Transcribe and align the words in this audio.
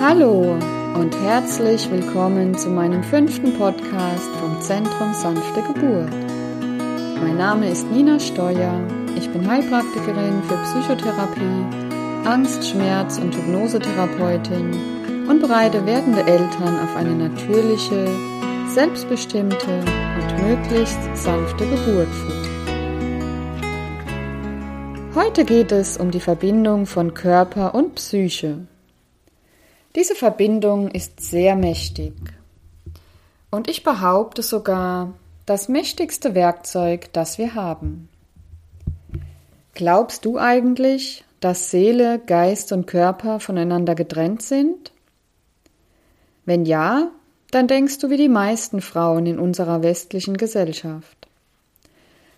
Hallo 0.00 0.56
und 0.94 1.14
herzlich 1.20 1.90
willkommen 1.90 2.56
zu 2.56 2.70
meinem 2.70 3.02
fünften 3.02 3.52
Podcast 3.58 4.30
vom 4.40 4.58
Zentrum 4.62 5.12
Sanfte 5.12 5.60
Geburt. 5.60 6.08
Mein 7.20 7.36
Name 7.36 7.68
ist 7.68 7.86
Nina 7.90 8.18
Steuer, 8.18 8.80
ich 9.14 9.28
bin 9.30 9.46
Heilpraktikerin 9.46 10.42
für 10.44 10.56
Psychotherapie, 10.64 11.66
Angst-, 12.24 12.66
Schmerz- 12.66 13.18
und 13.18 13.36
Hypnosetherapeutin 13.36 15.26
und 15.28 15.42
bereite 15.42 15.84
werdende 15.84 16.22
Eltern 16.22 16.80
auf 16.82 16.96
eine 16.96 17.28
natürliche, 17.28 18.08
selbstbestimmte 18.68 19.80
und 19.80 20.48
möglichst 20.48 21.14
sanfte 21.14 21.66
Geburt 21.66 22.08
vor. 22.08 22.40
Heute 25.22 25.44
geht 25.44 25.72
es 25.72 25.98
um 25.98 26.10
die 26.10 26.20
Verbindung 26.20 26.86
von 26.86 27.12
Körper 27.12 27.74
und 27.74 27.96
Psyche. 27.96 28.60
Diese 29.96 30.14
Verbindung 30.14 30.88
ist 30.88 31.20
sehr 31.20 31.56
mächtig. 31.56 32.14
Und 33.50 33.68
ich 33.68 33.82
behaupte 33.82 34.42
sogar, 34.42 35.14
das 35.46 35.68
mächtigste 35.68 36.36
Werkzeug, 36.36 37.12
das 37.12 37.36
wir 37.36 37.56
haben. 37.56 38.08
Glaubst 39.74 40.24
du 40.24 40.38
eigentlich, 40.38 41.24
dass 41.40 41.72
Seele, 41.72 42.20
Geist 42.20 42.70
und 42.70 42.86
Körper 42.86 43.40
voneinander 43.40 43.96
getrennt 43.96 44.42
sind? 44.42 44.92
Wenn 46.44 46.66
ja, 46.66 47.10
dann 47.50 47.66
denkst 47.66 47.98
du 47.98 48.10
wie 48.10 48.16
die 48.16 48.28
meisten 48.28 48.80
Frauen 48.80 49.26
in 49.26 49.40
unserer 49.40 49.82
westlichen 49.82 50.36
Gesellschaft. 50.36 51.26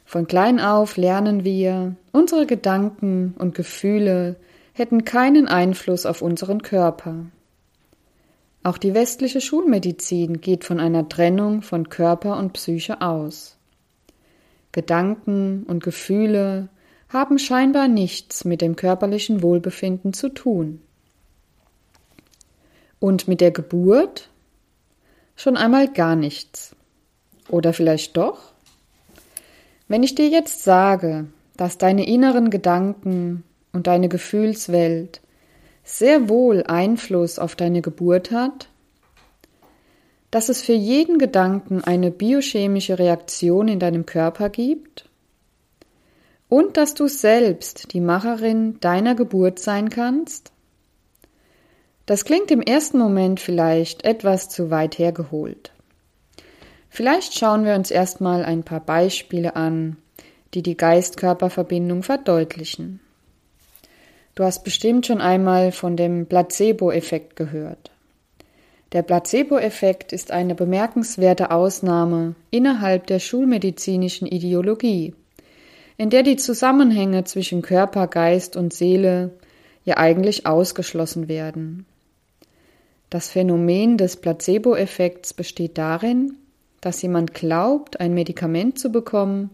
Von 0.06 0.26
klein 0.26 0.58
auf 0.58 0.96
lernen 0.96 1.44
wir, 1.44 1.96
unsere 2.12 2.46
Gedanken 2.46 3.34
und 3.38 3.54
Gefühle 3.54 4.36
hätten 4.72 5.04
keinen 5.04 5.48
Einfluss 5.48 6.06
auf 6.06 6.22
unseren 6.22 6.62
Körper. 6.62 7.26
Auch 8.64 8.78
die 8.78 8.94
westliche 8.94 9.40
Schulmedizin 9.40 10.40
geht 10.40 10.64
von 10.64 10.78
einer 10.78 11.08
Trennung 11.08 11.62
von 11.62 11.88
Körper 11.88 12.38
und 12.38 12.52
Psyche 12.52 13.00
aus. 13.00 13.56
Gedanken 14.70 15.64
und 15.64 15.82
Gefühle 15.82 16.68
haben 17.08 17.38
scheinbar 17.38 17.88
nichts 17.88 18.44
mit 18.44 18.62
dem 18.62 18.76
körperlichen 18.76 19.42
Wohlbefinden 19.42 20.12
zu 20.12 20.28
tun. 20.28 20.80
Und 23.00 23.26
mit 23.26 23.40
der 23.40 23.50
Geburt? 23.50 24.30
Schon 25.34 25.56
einmal 25.56 25.88
gar 25.88 26.14
nichts. 26.14 26.76
Oder 27.48 27.72
vielleicht 27.72 28.16
doch? 28.16 28.52
Wenn 29.88 30.04
ich 30.04 30.14
dir 30.14 30.28
jetzt 30.28 30.62
sage, 30.62 31.26
dass 31.56 31.78
deine 31.78 32.06
inneren 32.06 32.48
Gedanken 32.48 33.42
und 33.72 33.88
deine 33.88 34.08
Gefühlswelt 34.08 35.21
sehr 35.84 36.28
wohl 36.28 36.62
Einfluss 36.64 37.38
auf 37.38 37.56
deine 37.56 37.82
Geburt 37.82 38.30
hat, 38.30 38.68
dass 40.30 40.48
es 40.48 40.62
für 40.62 40.72
jeden 40.72 41.18
Gedanken 41.18 41.84
eine 41.84 42.10
biochemische 42.10 42.98
Reaktion 42.98 43.68
in 43.68 43.78
deinem 43.78 44.06
Körper 44.06 44.48
gibt 44.48 45.08
und 46.48 46.76
dass 46.76 46.94
du 46.94 47.08
selbst 47.08 47.92
die 47.92 48.00
Macherin 48.00 48.80
deiner 48.80 49.14
Geburt 49.14 49.58
sein 49.58 49.90
kannst? 49.90 50.52
Das 52.06 52.24
klingt 52.24 52.50
im 52.50 52.62
ersten 52.62 52.98
Moment 52.98 53.40
vielleicht 53.40 54.04
etwas 54.04 54.48
zu 54.48 54.70
weit 54.70 54.98
hergeholt. 54.98 55.72
Vielleicht 56.88 57.38
schauen 57.38 57.64
wir 57.64 57.74
uns 57.74 57.90
erstmal 57.90 58.44
ein 58.44 58.64
paar 58.64 58.80
Beispiele 58.80 59.56
an, 59.56 59.96
die 60.52 60.62
die 60.62 60.76
Geist-Körper-Verbindung 60.76 62.02
verdeutlichen. 62.02 63.00
Du 64.34 64.44
hast 64.44 64.64
bestimmt 64.64 65.06
schon 65.06 65.20
einmal 65.20 65.72
von 65.72 65.96
dem 65.96 66.26
Placebo-Effekt 66.26 67.36
gehört. 67.36 67.90
Der 68.92 69.02
Placebo-Effekt 69.02 70.12
ist 70.12 70.30
eine 70.30 70.54
bemerkenswerte 70.54 71.50
Ausnahme 71.50 72.34
innerhalb 72.50 73.06
der 73.06 73.18
schulmedizinischen 73.18 74.26
Ideologie, 74.26 75.14
in 75.98 76.08
der 76.08 76.22
die 76.22 76.36
Zusammenhänge 76.36 77.24
zwischen 77.24 77.60
Körper, 77.60 78.06
Geist 78.06 78.56
und 78.56 78.72
Seele 78.72 79.32
ja 79.84 79.98
eigentlich 79.98 80.46
ausgeschlossen 80.46 81.28
werden. 81.28 81.84
Das 83.10 83.28
Phänomen 83.28 83.98
des 83.98 84.16
Placebo-Effekts 84.16 85.34
besteht 85.34 85.76
darin, 85.76 86.38
dass 86.80 87.02
jemand 87.02 87.34
glaubt, 87.34 88.00
ein 88.00 88.14
Medikament 88.14 88.78
zu 88.78 88.90
bekommen, 88.90 89.50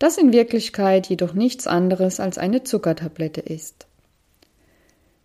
das 0.00 0.18
in 0.18 0.32
Wirklichkeit 0.32 1.06
jedoch 1.06 1.32
nichts 1.32 1.68
anderes 1.68 2.18
als 2.18 2.38
eine 2.38 2.64
Zuckertablette 2.64 3.40
ist. 3.40 3.86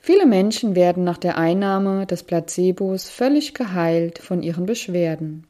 Viele 0.03 0.25
Menschen 0.25 0.75
werden 0.75 1.03
nach 1.03 1.19
der 1.19 1.37
Einnahme 1.37 2.07
des 2.07 2.23
Placebos 2.23 3.07
völlig 3.07 3.53
geheilt 3.53 4.17
von 4.17 4.41
ihren 4.41 4.65
Beschwerden. 4.65 5.45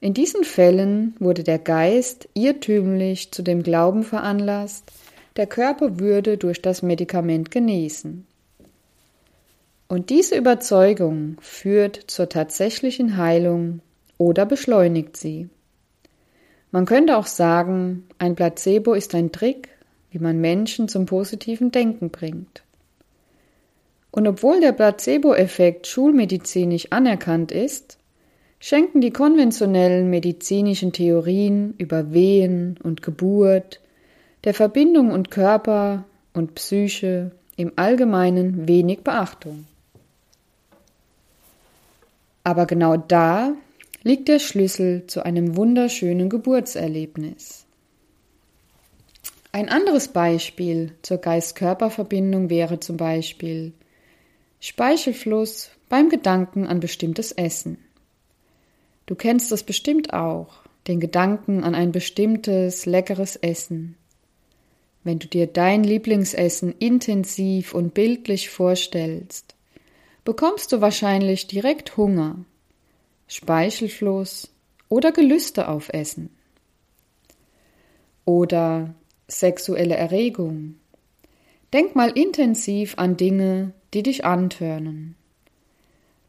In 0.00 0.14
diesen 0.14 0.42
Fällen 0.42 1.14
wurde 1.18 1.44
der 1.44 1.58
Geist 1.58 2.30
irrtümlich 2.32 3.32
zu 3.32 3.42
dem 3.42 3.62
Glauben 3.62 4.04
veranlasst, 4.04 4.90
der 5.36 5.46
Körper 5.46 6.00
würde 6.00 6.38
durch 6.38 6.62
das 6.62 6.80
Medikament 6.82 7.50
genesen. 7.50 8.26
Und 9.86 10.08
diese 10.08 10.36
Überzeugung 10.36 11.36
führt 11.42 12.04
zur 12.06 12.30
tatsächlichen 12.30 13.18
Heilung 13.18 13.80
oder 14.16 14.46
beschleunigt 14.46 15.18
sie. 15.18 15.50
Man 16.70 16.86
könnte 16.86 17.18
auch 17.18 17.26
sagen, 17.26 18.08
ein 18.18 18.34
Placebo 18.34 18.94
ist 18.94 19.14
ein 19.14 19.30
Trick, 19.30 19.68
wie 20.10 20.18
man 20.18 20.40
Menschen 20.40 20.88
zum 20.88 21.04
positiven 21.04 21.70
Denken 21.70 22.08
bringt. 22.08 22.62
Und 24.16 24.26
obwohl 24.26 24.60
der 24.60 24.72
Placebo-Effekt 24.72 25.86
schulmedizinisch 25.86 26.90
anerkannt 26.90 27.52
ist, 27.52 27.98
schenken 28.58 29.02
die 29.02 29.10
konventionellen 29.10 30.08
medizinischen 30.08 30.94
Theorien 30.94 31.74
über 31.76 32.14
Wehen 32.14 32.78
und 32.82 33.02
Geburt, 33.02 33.78
der 34.44 34.54
Verbindung 34.54 35.10
und 35.10 35.30
Körper 35.30 36.06
und 36.32 36.54
Psyche 36.54 37.32
im 37.56 37.72
Allgemeinen 37.76 38.66
wenig 38.66 39.00
Beachtung. 39.00 39.66
Aber 42.42 42.64
genau 42.64 42.96
da 42.96 43.52
liegt 44.02 44.28
der 44.28 44.38
Schlüssel 44.38 45.06
zu 45.08 45.26
einem 45.26 45.56
wunderschönen 45.56 46.30
Geburtserlebnis. 46.30 47.66
Ein 49.52 49.68
anderes 49.68 50.08
Beispiel 50.08 50.92
zur 51.02 51.18
Geist-Körper-Verbindung 51.18 52.48
wäre 52.48 52.80
zum 52.80 52.96
Beispiel 52.96 53.74
Speichelfluss 54.68 55.70
beim 55.88 56.08
Gedanken 56.08 56.66
an 56.66 56.80
bestimmtes 56.80 57.30
Essen. 57.30 57.78
Du 59.06 59.14
kennst 59.14 59.52
das 59.52 59.62
bestimmt 59.62 60.12
auch, 60.12 60.64
den 60.88 60.98
Gedanken 60.98 61.62
an 61.62 61.76
ein 61.76 61.92
bestimmtes 61.92 62.84
leckeres 62.84 63.36
Essen. 63.36 63.94
Wenn 65.04 65.20
du 65.20 65.28
dir 65.28 65.46
dein 65.46 65.84
Lieblingsessen 65.84 66.74
intensiv 66.80 67.74
und 67.74 67.94
bildlich 67.94 68.50
vorstellst, 68.50 69.54
bekommst 70.24 70.72
du 70.72 70.80
wahrscheinlich 70.80 71.46
direkt 71.46 71.96
Hunger, 71.96 72.44
Speichelfluss 73.28 74.50
oder 74.88 75.12
Gelüste 75.12 75.68
auf 75.68 75.90
Essen. 75.90 76.30
Oder 78.24 78.96
sexuelle 79.28 79.94
Erregung. 79.94 80.74
Denk 81.72 81.96
mal 81.96 82.10
intensiv 82.10 82.94
an 82.96 83.16
Dinge, 83.16 83.72
die 83.92 84.02
dich 84.02 84.24
antörnen. 84.24 85.16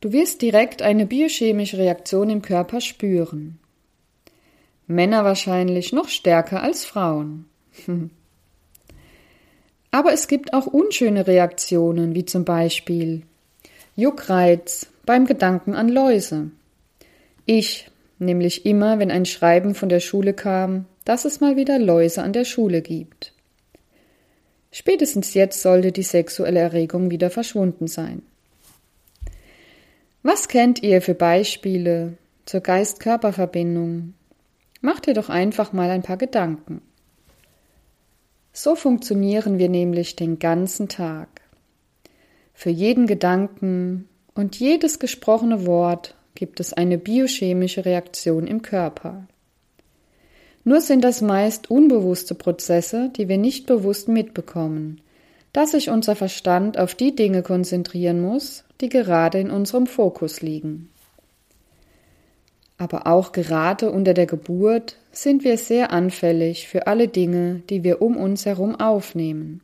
Du 0.01 0.11
wirst 0.11 0.41
direkt 0.41 0.81
eine 0.81 1.05
biochemische 1.05 1.77
Reaktion 1.77 2.29
im 2.29 2.41
Körper 2.41 2.81
spüren. 2.81 3.59
Männer 4.87 5.23
wahrscheinlich 5.25 5.91
noch 5.91 6.07
stärker 6.07 6.63
als 6.63 6.85
Frauen. 6.85 7.45
Aber 9.91 10.13
es 10.13 10.27
gibt 10.27 10.53
auch 10.53 10.67
unschöne 10.67 11.27
Reaktionen, 11.27 12.13
wie 12.13 12.25
zum 12.25 12.45
Beispiel 12.45 13.23
Juckreiz 13.95 14.87
beim 15.05 15.25
Gedanken 15.25 15.73
an 15.73 15.89
Läuse. 15.89 16.51
Ich, 17.45 17.89
nämlich 18.19 18.65
immer, 18.65 18.99
wenn 18.99 19.11
ein 19.11 19.25
Schreiben 19.25 19.73
von 19.73 19.89
der 19.89 19.99
Schule 19.99 20.33
kam, 20.33 20.85
dass 21.05 21.25
es 21.25 21.39
mal 21.39 21.55
wieder 21.55 21.79
Läuse 21.79 22.21
an 22.21 22.33
der 22.33 22.45
Schule 22.45 22.81
gibt. 22.81 23.33
Spätestens 24.71 25.33
jetzt 25.33 25.61
sollte 25.61 25.91
die 25.91 26.03
sexuelle 26.03 26.59
Erregung 26.59 27.09
wieder 27.09 27.29
verschwunden 27.29 27.87
sein. 27.87 28.21
Was 30.23 30.47
kennt 30.47 30.83
ihr 30.83 31.01
für 31.01 31.13
Beispiele 31.13 32.17
zur 32.45 32.61
Geist-Körper-Verbindung? 32.61 34.13
Macht 34.81 35.07
ihr 35.07 35.13
doch 35.13 35.29
einfach 35.29 35.73
mal 35.73 35.89
ein 35.89 36.03
paar 36.03 36.17
Gedanken. 36.17 36.81
So 38.51 38.75
funktionieren 38.75 39.57
wir 39.57 39.69
nämlich 39.69 40.15
den 40.15 40.39
ganzen 40.39 40.89
Tag. 40.89 41.41
Für 42.53 42.71
jeden 42.71 43.05
Gedanken 43.05 44.09
und 44.33 44.59
jedes 44.59 44.99
gesprochene 44.99 45.65
Wort 45.65 46.15
gibt 46.33 46.59
es 46.59 46.73
eine 46.73 46.97
biochemische 46.97 47.85
Reaktion 47.85 48.47
im 48.47 48.61
Körper. 48.61 49.27
Nur 50.67 50.81
sind 50.81 51.05
das 51.05 51.21
meist 51.21 51.71
unbewusste 51.71 52.35
Prozesse, 52.35 53.09
die 53.15 53.29
wir 53.29 53.37
nicht 53.37 53.67
bewusst 53.67 54.09
mitbekommen, 54.09 54.99
dass 55.53 55.71
sich 55.71 55.89
unser 55.89 56.13
Verstand 56.13 56.77
auf 56.77 56.93
die 56.93 57.15
Dinge 57.15 57.41
konzentrieren 57.41 58.19
muss, 58.19 58.65
die 58.81 58.89
gerade 58.89 59.39
in 59.39 59.49
unserem 59.49 59.87
Fokus 59.87 60.41
liegen. 60.41 60.89
Aber 62.77 63.07
auch 63.07 63.31
gerade 63.31 63.91
unter 63.91 64.13
der 64.13 64.25
Geburt 64.25 64.97
sind 65.13 65.45
wir 65.45 65.57
sehr 65.57 65.93
anfällig 65.93 66.67
für 66.67 66.85
alle 66.85 67.07
Dinge, 67.07 67.61
die 67.69 67.85
wir 67.85 68.01
um 68.01 68.17
uns 68.17 68.45
herum 68.45 68.75
aufnehmen. 68.75 69.61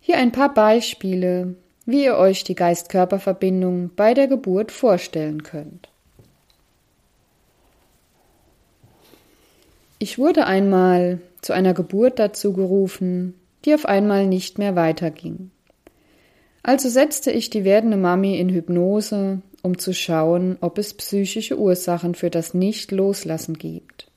Hier 0.00 0.16
ein 0.16 0.32
paar 0.32 0.54
Beispiele, 0.54 1.54
wie 1.84 2.04
ihr 2.04 2.16
euch 2.16 2.44
die 2.44 2.54
Geist-Körper-Verbindung 2.54 3.90
bei 3.94 4.14
der 4.14 4.26
Geburt 4.26 4.72
vorstellen 4.72 5.42
könnt. 5.42 5.89
Ich 10.02 10.18
wurde 10.18 10.46
einmal 10.46 11.20
zu 11.42 11.52
einer 11.52 11.74
Geburt 11.74 12.18
dazu 12.18 12.54
gerufen, 12.54 13.34
die 13.66 13.74
auf 13.74 13.84
einmal 13.84 14.26
nicht 14.26 14.58
mehr 14.58 14.74
weiterging. 14.74 15.50
Also 16.62 16.88
setzte 16.88 17.30
ich 17.30 17.50
die 17.50 17.64
werdende 17.64 17.98
Mami 17.98 18.38
in 18.38 18.48
Hypnose, 18.48 19.42
um 19.60 19.76
zu 19.76 19.92
schauen, 19.92 20.56
ob 20.62 20.78
es 20.78 20.94
psychische 20.94 21.58
Ursachen 21.58 22.14
für 22.14 22.30
das 22.30 22.54
Nicht-Loslassen 22.54 23.58
gibt. 23.58 24.10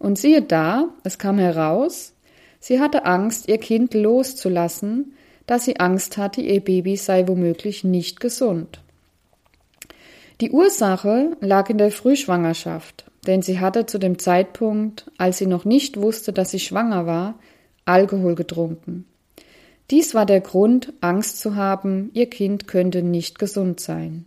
Und 0.00 0.18
siehe 0.18 0.42
da, 0.42 0.88
es 1.04 1.16
kam 1.16 1.38
heraus, 1.38 2.12
sie 2.58 2.80
hatte 2.80 3.04
Angst, 3.04 3.48
ihr 3.48 3.58
Kind 3.58 3.94
loszulassen, 3.94 5.14
da 5.46 5.60
sie 5.60 5.78
Angst 5.78 6.16
hatte, 6.16 6.40
ihr 6.40 6.58
Baby 6.58 6.96
sei 6.96 7.28
womöglich 7.28 7.84
nicht 7.84 8.18
gesund. 8.18 8.80
Die 10.40 10.50
Ursache 10.50 11.36
lag 11.40 11.70
in 11.70 11.78
der 11.78 11.92
Frühschwangerschaft, 11.92 13.07
denn 13.28 13.42
sie 13.42 13.60
hatte 13.60 13.84
zu 13.84 13.98
dem 13.98 14.18
Zeitpunkt, 14.18 15.10
als 15.18 15.36
sie 15.36 15.46
noch 15.46 15.66
nicht 15.66 15.98
wusste, 15.98 16.32
dass 16.32 16.50
sie 16.50 16.58
schwanger 16.58 17.04
war, 17.04 17.38
Alkohol 17.84 18.34
getrunken. 18.34 19.04
Dies 19.90 20.14
war 20.14 20.24
der 20.24 20.40
Grund, 20.40 20.94
Angst 21.02 21.38
zu 21.38 21.54
haben, 21.54 22.10
ihr 22.14 22.30
Kind 22.30 22.66
könnte 22.66 23.02
nicht 23.02 23.38
gesund 23.38 23.80
sein. 23.80 24.24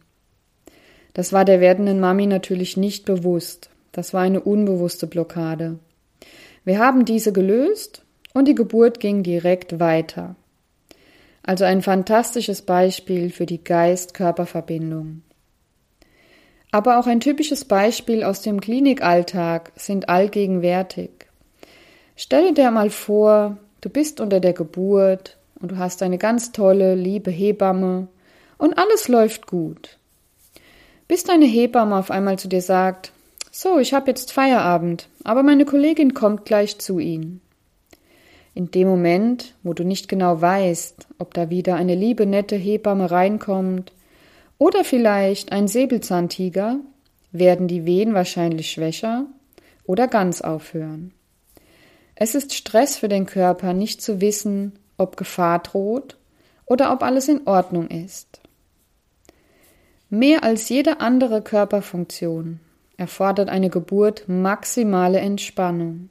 Das 1.13 1.33
war 1.33 1.45
der 1.45 1.59
werdenden 1.61 1.99
Mami 1.99 2.27
natürlich 2.27 2.77
nicht 2.77 3.05
bewusst. 3.05 3.71
Das 3.91 4.13
war 4.13 4.21
eine 4.21 4.39
unbewusste 4.39 5.07
Blockade. 5.07 5.79
Wir 6.63 6.77
haben 6.77 7.03
diese 7.03 7.33
gelöst 7.33 8.03
und 8.35 8.47
die 8.47 8.55
Geburt 8.55 8.99
ging 8.99 9.23
direkt 9.23 9.79
weiter. 9.79 10.35
Also 11.41 11.65
ein 11.65 11.81
fantastisches 11.81 12.61
Beispiel 12.61 13.31
für 13.31 13.47
die 13.47 13.63
Geist-Körper-Verbindung. 13.63 15.23
Aber 16.71 16.97
auch 16.97 17.05
ein 17.05 17.19
typisches 17.19 17.65
Beispiel 17.65 18.23
aus 18.23 18.41
dem 18.41 18.61
Klinikalltag 18.61 19.73
sind 19.75 20.07
allgegenwärtig. 20.07 21.09
Stelle 22.15 22.53
dir 22.53 22.71
mal 22.71 22.89
vor, 22.89 23.57
du 23.81 23.89
bist 23.89 24.21
unter 24.21 24.39
der 24.39 24.53
Geburt 24.53 25.37
und 25.59 25.71
du 25.71 25.77
hast 25.77 26.01
eine 26.01 26.17
ganz 26.17 26.53
tolle, 26.53 26.95
liebe 26.95 27.29
Hebamme 27.29 28.07
und 28.57 28.77
alles 28.77 29.09
läuft 29.09 29.47
gut. 29.47 29.97
Bis 31.09 31.25
deine 31.25 31.45
Hebamme 31.45 31.97
auf 31.97 32.09
einmal 32.09 32.39
zu 32.39 32.47
dir 32.47 32.61
sagt, 32.61 33.11
so, 33.51 33.79
ich 33.79 33.93
habe 33.93 34.09
jetzt 34.09 34.31
Feierabend, 34.31 35.09
aber 35.25 35.43
meine 35.43 35.65
Kollegin 35.65 36.13
kommt 36.13 36.45
gleich 36.45 36.79
zu 36.79 36.99
Ihnen. 36.99 37.41
In 38.53 38.71
dem 38.71 38.87
Moment, 38.87 39.55
wo 39.63 39.73
du 39.73 39.83
nicht 39.83 40.07
genau 40.07 40.39
weißt, 40.39 41.07
ob 41.17 41.33
da 41.33 41.49
wieder 41.49 41.75
eine 41.75 41.95
liebe, 41.95 42.25
nette 42.25 42.55
Hebamme 42.55 43.11
reinkommt 43.11 43.91
oder 44.61 44.83
vielleicht 44.83 45.51
ein 45.51 45.67
Säbelzahntiger, 45.67 46.81
werden 47.31 47.67
die 47.67 47.83
Wehen 47.83 48.13
wahrscheinlich 48.13 48.69
schwächer 48.69 49.25
oder 49.85 50.07
ganz 50.07 50.41
aufhören. 50.41 51.15
Es 52.13 52.35
ist 52.35 52.53
Stress 52.53 52.95
für 52.95 53.07
den 53.07 53.25
Körper, 53.25 53.73
nicht 53.73 54.03
zu 54.03 54.21
wissen, 54.21 54.73
ob 54.97 55.17
Gefahr 55.17 55.57
droht 55.63 56.19
oder 56.67 56.93
ob 56.93 57.01
alles 57.01 57.27
in 57.27 57.47
Ordnung 57.47 57.87
ist. 57.87 58.39
Mehr 60.11 60.43
als 60.43 60.69
jede 60.69 60.99
andere 60.99 61.41
Körperfunktion 61.41 62.59
erfordert 62.97 63.49
eine 63.49 63.71
Geburt 63.71 64.25
maximale 64.27 65.21
Entspannung. 65.21 66.09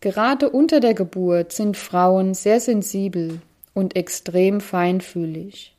Gerade 0.00 0.48
unter 0.48 0.80
der 0.80 0.94
Geburt 0.94 1.52
sind 1.52 1.76
Frauen 1.76 2.32
sehr 2.32 2.58
sensibel 2.58 3.42
und 3.74 3.96
extrem 3.96 4.62
feinfühlig. 4.62 5.73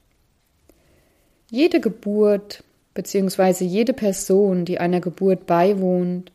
Jede 1.55 1.79
Geburt 1.79 2.65
bzw. 2.95 3.63
jede 3.63 3.93
Person, 3.93 4.65
die 4.65 4.77
einer 4.77 4.99
Geburt 4.99 5.45
beiwohnt 5.45 6.33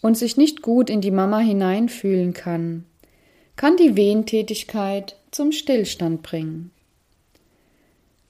und 0.00 0.16
sich 0.16 0.38
nicht 0.38 0.62
gut 0.62 0.88
in 0.88 1.02
die 1.02 1.10
Mama 1.10 1.40
hineinfühlen 1.40 2.32
kann, 2.32 2.86
kann 3.56 3.76
die 3.76 3.94
Wehentätigkeit 3.94 5.16
zum 5.32 5.52
Stillstand 5.52 6.22
bringen. 6.22 6.70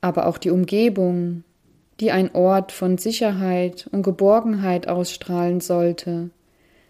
Aber 0.01 0.27
auch 0.27 0.39
die 0.39 0.51
Umgebung, 0.51 1.45
die 2.01 2.11
ein 2.11 2.35
Ort 2.35 2.73
von 2.73 2.99
Sicherheit 2.99 3.89
und 3.93 4.03
Geborgenheit 4.03 4.89
ausstrahlen 4.89 5.61
sollte, 5.61 6.31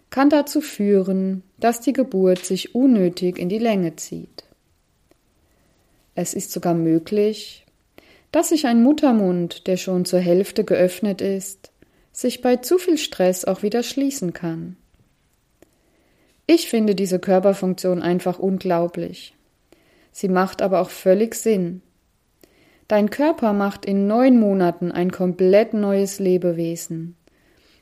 kann 0.09 0.31
dazu 0.31 0.59
führen, 0.59 1.43
dass 1.59 1.81
die 1.81 1.93
Geburt 1.93 2.43
sich 2.43 2.73
unnötig 2.73 3.37
in 3.37 3.49
die 3.49 3.59
Länge 3.59 3.95
zieht. 3.95 4.43
Es 6.15 6.33
ist 6.33 6.51
sogar 6.51 6.73
möglich, 6.73 7.64
dass 8.35 8.49
sich 8.49 8.67
ein 8.67 8.83
Muttermund, 8.83 9.65
der 9.65 9.77
schon 9.77 10.03
zur 10.03 10.19
Hälfte 10.19 10.65
geöffnet 10.65 11.21
ist, 11.21 11.71
sich 12.11 12.41
bei 12.41 12.57
zu 12.57 12.77
viel 12.77 12.97
Stress 12.97 13.45
auch 13.45 13.63
wieder 13.63 13.81
schließen 13.81 14.33
kann. 14.33 14.75
Ich 16.45 16.67
finde 16.69 16.95
diese 16.95 17.19
Körperfunktion 17.19 18.01
einfach 18.01 18.37
unglaublich. 18.37 19.33
Sie 20.11 20.27
macht 20.27 20.61
aber 20.61 20.81
auch 20.81 20.89
völlig 20.89 21.35
Sinn, 21.35 21.81
Dein 22.87 23.09
Körper 23.09 23.53
macht 23.53 23.85
in 23.85 24.05
neun 24.05 24.39
Monaten 24.39 24.91
ein 24.91 25.11
komplett 25.11 25.73
neues 25.73 26.19
Lebewesen. 26.19 27.15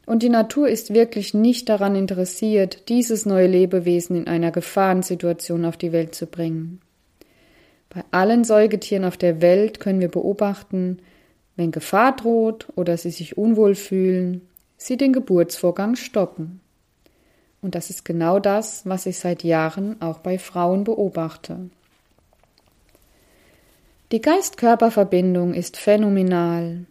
Und 0.06 0.24
die 0.24 0.30
Natur 0.30 0.70
ist 0.70 0.94
wirklich 0.94 1.34
nicht 1.34 1.68
daran 1.68 1.96
interessiert, 1.96 2.88
dieses 2.90 3.26
neue 3.26 3.48
Lebewesen 3.48 4.16
in 4.16 4.28
einer 4.28 4.52
Gefahrensituation 4.52 5.66
auf 5.66 5.76
die 5.76 5.92
Welt 5.92 6.16
zu 6.16 6.28
bringen. 6.28 6.80
Bei 7.94 8.04
allen 8.12 8.44
Säugetieren 8.44 9.06
auf 9.06 9.18
der 9.18 9.42
Welt 9.42 9.80
können 9.80 10.00
wir 10.00 10.10
beobachten, 10.10 11.00
wenn 11.56 11.72
Gefahr 11.72 12.16
droht 12.16 12.68
oder 12.75 12.98
sie 12.98 13.12
sich 13.12 13.38
unwohl 13.38 13.75
fühlen, 13.75 14.48
sie 14.78 14.98
den 14.98 15.13
Geburtsvorgang 15.13 15.95
stoppen. 15.95 16.60
Und 17.62 17.75
das 17.75 17.90
ist 17.90 18.04
genau 18.04 18.40
das, 18.40 18.86
was 18.86 19.06
ich 19.06 19.19
seit 19.19 19.44
Jahren 19.44 20.01
auch 20.01 20.19
bei 20.19 20.40
Frauen 20.40 20.84
beobachte. 20.84 21.69
Die 24.12 24.22
Geist-Körper-Verbindung 24.22 25.54
ist 25.54 25.78
phänomenal 25.78 26.85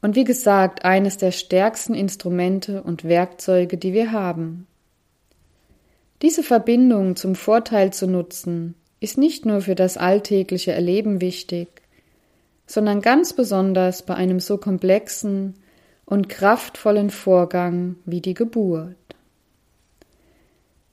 und 0.00 0.14
wie 0.14 0.24
gesagt 0.24 0.84
eines 0.84 1.16
der 1.16 1.32
stärksten 1.32 1.94
Instrumente 1.94 2.82
und 2.82 3.04
Werkzeuge, 3.04 3.76
die 3.76 3.92
wir 3.92 4.12
haben. 4.12 4.66
Diese 6.22 6.42
Verbindung 6.42 7.16
zum 7.16 7.34
Vorteil 7.34 7.92
zu 7.92 8.06
nutzen, 8.06 8.74
ist 9.00 9.18
nicht 9.18 9.46
nur 9.46 9.60
für 9.60 9.74
das 9.74 9.96
alltägliche 9.96 10.72
Erleben 10.72 11.20
wichtig, 11.20 11.68
sondern 12.66 13.00
ganz 13.00 13.32
besonders 13.32 14.02
bei 14.02 14.14
einem 14.14 14.40
so 14.40 14.58
komplexen 14.58 15.54
und 16.04 16.28
kraftvollen 16.28 17.10
Vorgang 17.10 17.96
wie 18.04 18.20
die 18.20 18.34
Geburt. 18.34 18.96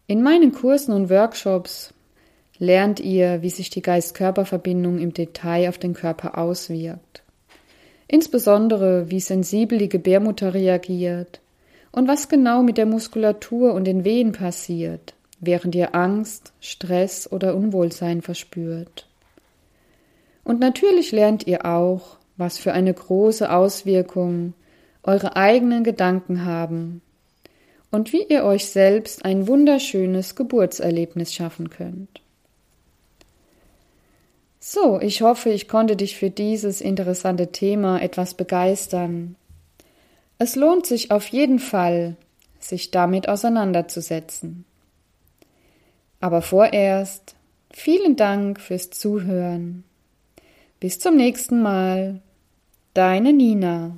In 0.07 0.21
meinen 0.21 0.51
Kursen 0.51 0.93
und 0.93 1.09
Workshops 1.09 1.93
lernt 2.59 2.99
ihr, 2.99 3.41
wie 3.41 3.49
sich 3.49 3.69
die 3.69 3.81
Geist-Körper-Verbindung 3.81 4.99
im 4.99 5.13
Detail 5.13 5.67
auf 5.67 5.77
den 5.77 5.93
Körper 5.93 6.37
auswirkt. 6.37 7.23
Insbesondere, 8.07 9.09
wie 9.09 9.19
sensibel 9.19 9.79
die 9.79 9.89
Gebärmutter 9.89 10.53
reagiert 10.53 11.41
und 11.91 12.07
was 12.07 12.29
genau 12.29 12.61
mit 12.61 12.77
der 12.77 12.85
Muskulatur 12.85 13.73
und 13.73 13.85
den 13.85 14.05
Wehen 14.05 14.31
passiert, 14.31 15.15
während 15.39 15.75
ihr 15.75 15.95
Angst, 15.95 16.53
Stress 16.59 17.31
oder 17.31 17.55
Unwohlsein 17.55 18.21
verspürt. 18.21 19.07
Und 20.43 20.59
natürlich 20.59 21.11
lernt 21.11 21.47
ihr 21.47 21.65
auch, 21.65 22.17
was 22.37 22.57
für 22.57 22.73
eine 22.73 22.93
große 22.93 23.51
Auswirkung 23.51 24.53
eure 25.03 25.35
eigenen 25.35 25.83
Gedanken 25.83 26.45
haben 26.45 27.01
und 27.91 28.11
wie 28.11 28.23
ihr 28.23 28.43
euch 28.43 28.65
selbst 28.65 29.23
ein 29.23 29.47
wunderschönes 29.47 30.35
Geburtserlebnis 30.35 31.33
schaffen 31.33 31.69
könnt. 31.69 32.21
So, 34.59 34.99
ich 34.99 35.21
hoffe, 35.21 35.51
ich 35.51 35.67
konnte 35.67 35.95
dich 35.95 36.17
für 36.17 36.31
dieses 36.31 36.81
interessante 36.81 37.51
Thema 37.51 38.01
etwas 38.01 38.33
begeistern. 38.33 39.35
Es 40.39 40.55
lohnt 40.55 40.87
sich 40.87 41.11
auf 41.11 41.27
jeden 41.27 41.59
Fall, 41.59 42.15
sich 42.59 42.89
damit 42.89 43.29
auseinanderzusetzen. 43.29 44.65
Aber 46.25 46.41
vorerst 46.41 47.35
vielen 47.71 48.15
Dank 48.15 48.59
fürs 48.59 48.89
Zuhören. 48.89 49.83
Bis 50.79 50.97
zum 50.97 51.17
nächsten 51.17 51.61
Mal. 51.61 52.19
Deine 52.95 53.31
Nina. 53.31 53.97